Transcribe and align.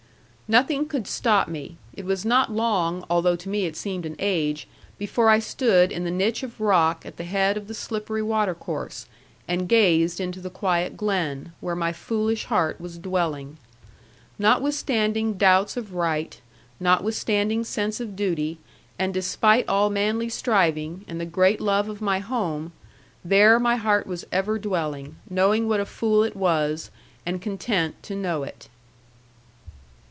Nothing 0.51 0.85
could 0.89 1.07
stop 1.07 1.47
me; 1.47 1.77
it 1.93 2.03
was 2.03 2.25
not 2.25 2.51
long, 2.51 3.05
although 3.09 3.37
to 3.37 3.47
me 3.47 3.65
it 3.67 3.77
seemed 3.77 4.05
an 4.05 4.17
age, 4.19 4.67
before 4.97 5.29
I 5.29 5.39
stood 5.39 5.93
in 5.93 6.03
the 6.03 6.11
niche 6.11 6.43
of 6.43 6.59
rock 6.59 7.05
at 7.05 7.15
the 7.15 7.23
head 7.23 7.55
of 7.55 7.69
the 7.69 7.73
slippery 7.73 8.21
watercourse, 8.21 9.05
and 9.47 9.69
gazed 9.69 10.19
into 10.19 10.41
the 10.41 10.49
quiet 10.49 10.97
glen, 10.97 11.53
where 11.61 11.73
my 11.73 11.93
foolish 11.93 12.43
heart 12.47 12.81
was 12.81 12.97
dwelling. 12.97 13.59
Notwithstanding 14.37 15.35
doubts 15.35 15.77
of 15.77 15.93
right, 15.93 16.41
notwithstanding 16.81 17.63
sense 17.63 18.01
of 18.01 18.17
duty, 18.17 18.57
and 18.99 19.13
despite 19.13 19.69
all 19.69 19.89
manly 19.89 20.27
striving, 20.27 21.05
and 21.07 21.17
the 21.17 21.25
great 21.25 21.61
love 21.61 21.87
of 21.87 22.01
my 22.01 22.19
home, 22.19 22.73
there 23.23 23.57
my 23.57 23.77
heart 23.77 24.05
was 24.05 24.27
ever 24.33 24.59
dwelling, 24.59 25.15
knowing 25.29 25.69
what 25.69 25.79
a 25.79 25.85
fool 25.85 26.23
it 26.23 26.35
was, 26.35 26.91
and 27.25 27.41
content 27.41 28.03
to 28.03 28.15
know 28.17 28.43
it. 28.43 28.67